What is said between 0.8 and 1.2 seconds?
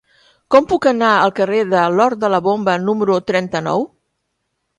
anar